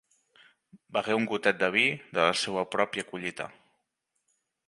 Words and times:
Begué 0.95 1.17
un 1.17 1.27
gotet 1.31 1.59
de 1.63 1.69
vi 1.75 1.83
de 2.17 2.23
la 2.29 2.33
seua 2.45 2.65
pròpia 2.77 3.07
collita. 3.13 3.49